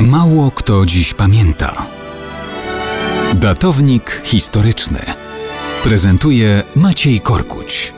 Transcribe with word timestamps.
Mało 0.00 0.50
kto 0.50 0.86
dziś 0.86 1.14
pamięta. 1.14 1.86
Datownik 3.34 4.10
historyczny 4.24 5.00
prezentuje 5.84 6.62
Maciej 6.74 7.20
Korkuć. 7.20 7.94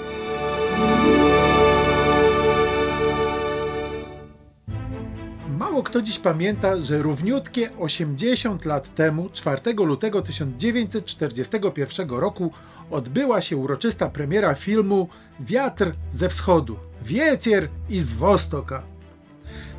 Mało 5.58 5.82
kto 5.82 6.02
dziś 6.02 6.18
pamięta, 6.18 6.82
że 6.82 7.02
równiutkie 7.02 7.76
80 7.78 8.64
lat 8.64 8.94
temu, 8.94 9.30
4 9.32 9.60
lutego 9.74 10.22
1941 10.22 12.10
roku, 12.10 12.52
odbyła 12.90 13.42
się 13.42 13.56
uroczysta 13.56 14.08
premiera 14.08 14.54
filmu 14.54 15.08
Wiatr 15.40 15.92
ze 16.12 16.28
wschodu, 16.28 16.76
Wiecier 17.02 17.68
i 17.90 18.00
z 18.00 18.10
Wostoka. 18.10 18.97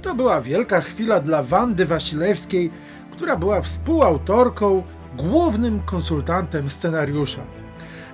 To 0.01 0.15
była 0.15 0.41
wielka 0.41 0.81
chwila 0.81 1.19
dla 1.19 1.43
Wandy 1.43 1.85
Wasilewskiej, 1.85 2.71
która 3.11 3.35
była 3.35 3.61
współautorką, 3.61 4.83
głównym 5.17 5.79
konsultantem 5.79 6.69
scenariusza. 6.69 7.41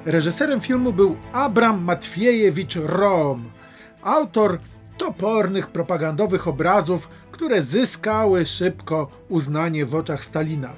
Reżyserem 0.06 0.62
filmu 0.62 0.94
był 0.94 1.16
Abram 1.34 1.84
Matwiejewicz 1.84 2.76
Rom, 2.76 3.50
autor 4.04 4.60
topornych 4.98 5.68
propagandowych 5.68 6.48
obrazów, 6.48 7.10
które 7.32 7.62
zyskały 7.62 8.46
szybko 8.46 9.08
uznanie 9.30 9.86
w 9.86 9.96
oczach 9.96 10.24
Stalina. 10.24 10.74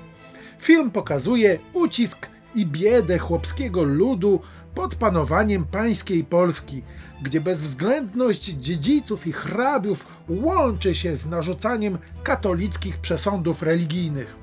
Film 0.60 0.92
pokazuje 0.92 1.60
ucisk 1.74 2.28
i 2.56 2.66
biedę 2.66 3.18
chłopskiego 3.18 3.84
ludu 3.84 4.42
pod 4.76 4.96
panowaniem 4.96 5.66
pańskiej 5.66 6.24
Polski, 6.24 6.84
gdzie 7.22 7.42
bezwzględność 7.42 8.44
dziedziców 8.46 9.28
i 9.28 9.32
hrabiów 9.32 10.06
łączy 10.30 10.96
się 10.96 11.16
z 11.16 11.26
narzucaniem 11.26 11.98
katolickich 12.24 12.98
przesądów 12.98 13.64
religijnych. 13.64 14.36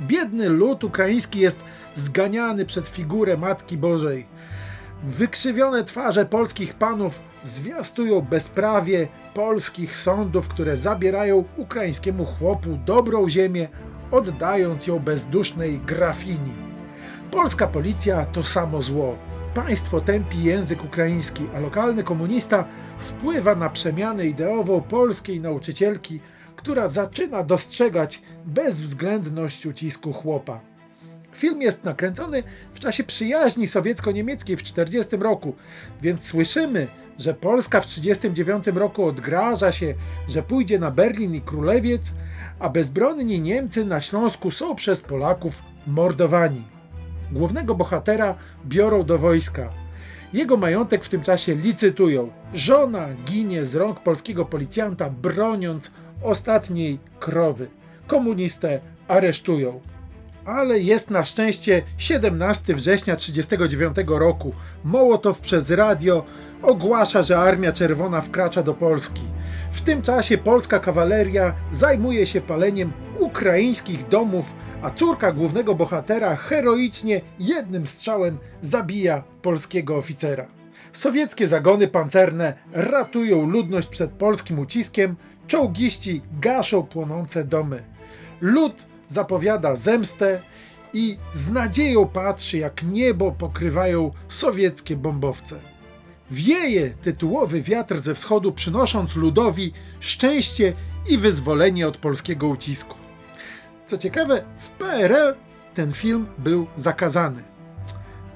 Biedny 0.00 0.48
lud 0.48 0.84
ukraiński 0.84 1.38
jest 1.38 1.60
zganiany 1.96 2.66
przed 2.66 2.88
figurę 2.88 3.36
Matki 3.36 3.76
Bożej. 3.76 4.26
Wykrzywione 5.04 5.84
twarze 5.84 6.26
polskich 6.26 6.74
panów 6.74 7.20
zwiastują 7.44 8.20
bezprawie 8.20 9.08
polskich 9.34 9.96
sądów, 9.96 10.48
które 10.48 10.76
zabierają 10.76 11.44
ukraińskiemu 11.56 12.24
chłopu 12.24 12.78
dobrą 12.86 13.28
ziemię, 13.28 13.68
oddając 14.10 14.86
ją 14.86 14.98
bezdusznej 14.98 15.78
grafini. 15.78 16.67
Polska 17.30 17.66
policja 17.66 18.26
to 18.26 18.44
samo 18.44 18.82
zło. 18.82 19.16
Państwo 19.54 20.00
tępi 20.00 20.42
język 20.42 20.84
ukraiński, 20.84 21.42
a 21.56 21.60
lokalny 21.60 22.04
komunista 22.04 22.64
wpływa 22.98 23.54
na 23.54 23.70
przemianę 23.70 24.26
ideową 24.26 24.80
polskiej 24.80 25.40
nauczycielki, 25.40 26.20
która 26.56 26.88
zaczyna 26.88 27.42
dostrzegać 27.42 28.22
bezwzględność 28.46 29.66
ucisku 29.66 30.12
chłopa. 30.12 30.60
Film 31.32 31.62
jest 31.62 31.84
nakręcony 31.84 32.42
w 32.74 32.78
czasie 32.78 33.04
przyjaźni 33.04 33.66
sowiecko-niemieckiej 33.66 34.56
w 34.56 34.62
1940 34.62 35.16
roku, 35.16 35.54
więc 36.02 36.26
słyszymy, 36.26 36.86
że 37.18 37.34
Polska 37.34 37.80
w 37.80 37.84
1939 37.84 38.78
roku 38.80 39.04
odgraża 39.04 39.72
się, 39.72 39.94
że 40.28 40.42
pójdzie 40.42 40.78
na 40.78 40.90
Berlin 40.90 41.34
i 41.34 41.40
Królewiec, 41.40 42.02
a 42.58 42.68
bezbronni 42.68 43.40
Niemcy 43.40 43.84
na 43.84 44.00
Śląsku 44.00 44.50
są 44.50 44.74
przez 44.74 45.00
Polaków 45.02 45.62
mordowani. 45.86 46.77
Głównego 47.32 47.74
bohatera 47.74 48.34
biorą 48.66 49.04
do 49.04 49.18
wojska. 49.18 49.68
Jego 50.32 50.56
majątek 50.56 51.04
w 51.04 51.08
tym 51.08 51.22
czasie 51.22 51.54
licytują. 51.54 52.30
Żona 52.54 53.08
ginie 53.24 53.64
z 53.64 53.74
rąk 53.76 54.00
polskiego 54.00 54.44
policjanta, 54.44 55.10
broniąc 55.10 55.90
ostatniej 56.22 56.98
krowy. 57.20 57.68
Komunistę 58.06 58.80
aresztują. 59.08 59.80
Ale 60.48 60.78
jest 60.78 61.10
na 61.10 61.24
szczęście 61.24 61.82
17 61.98 62.74
września 62.74 63.16
1939 63.16 64.20
roku. 64.20 64.54
Mołotow 64.84 65.40
przez 65.40 65.70
radio 65.70 66.24
ogłasza, 66.62 67.22
że 67.22 67.38
Armia 67.38 67.72
Czerwona 67.72 68.20
wkracza 68.20 68.62
do 68.62 68.74
Polski. 68.74 69.22
W 69.72 69.80
tym 69.80 70.02
czasie 70.02 70.38
polska 70.38 70.78
kawaleria 70.78 71.54
zajmuje 71.72 72.26
się 72.26 72.40
paleniem 72.40 72.92
ukraińskich 73.18 74.08
domów, 74.08 74.54
a 74.82 74.90
córka 74.90 75.32
głównego 75.32 75.74
bohatera 75.74 76.36
heroicznie 76.36 77.20
jednym 77.38 77.86
strzałem 77.86 78.38
zabija 78.62 79.22
polskiego 79.42 79.96
oficera. 79.96 80.46
Sowieckie 80.92 81.48
zagony 81.48 81.88
pancerne 81.88 82.54
ratują 82.72 83.46
ludność 83.50 83.88
przed 83.88 84.10
polskim 84.10 84.58
uciskiem, 84.58 85.16
czołgiści 85.46 86.22
gaszą 86.40 86.82
płonące 86.82 87.44
domy. 87.44 87.82
Lud 88.40 88.87
zapowiada 89.08 89.76
zemstę 89.76 90.40
i 90.92 91.18
z 91.34 91.50
nadzieją 91.50 92.08
patrzy, 92.08 92.58
jak 92.58 92.82
niebo 92.82 93.32
pokrywają 93.32 94.10
sowieckie 94.28 94.96
bombowce. 94.96 95.60
Wieje 96.30 96.90
tytułowy 96.90 97.62
wiatr 97.62 97.98
ze 98.00 98.14
wschodu, 98.14 98.52
przynosząc 98.52 99.16
ludowi 99.16 99.72
szczęście 100.00 100.72
i 101.08 101.18
wyzwolenie 101.18 101.88
od 101.88 101.96
polskiego 101.96 102.48
ucisku. 102.48 102.94
Co 103.86 103.98
ciekawe, 103.98 104.44
w 104.58 104.70
PRL 104.70 105.34
ten 105.74 105.92
film 105.92 106.26
był 106.38 106.66
zakazany. 106.76 107.42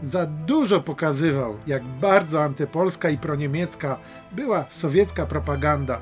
Za 0.02 0.26
dużo 0.26 0.80
pokazywał, 0.80 1.56
jak 1.66 1.84
bardzo 1.84 2.42
antypolska 2.42 3.10
i 3.10 3.18
proniemiecka 3.18 3.98
była 4.32 4.64
sowiecka 4.68 5.26
propaganda. 5.26 6.00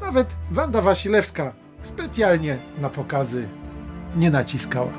Nawet 0.00 0.36
Wanda 0.50 0.80
Wasilewska 0.80 1.52
specjalnie 1.82 2.58
na 2.78 2.90
pokazy 2.90 3.48
nie 4.16 4.30
naciskała. 4.30 4.92